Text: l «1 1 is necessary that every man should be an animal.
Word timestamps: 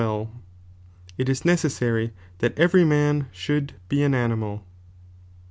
l 0.01 0.21
«1 1.19 1.27
1 1.27 1.27
is 1.29 1.45
necessary 1.45 2.11
that 2.39 2.57
every 2.57 2.83
man 2.83 3.27
should 3.31 3.73
be 3.87 4.01
an 4.01 4.15
animal. 4.15 4.65